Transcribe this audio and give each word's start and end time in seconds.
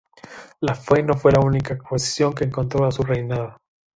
La 0.61 0.73
Fe 0.73 1.03
no 1.03 1.13
fue 1.15 1.31
la 1.31 1.41
única 1.41 1.75
oposición 1.75 2.33
que 2.33 2.43
encontró 2.45 2.87
a 2.87 2.91
su 2.91 3.03
reinado. 3.03 3.55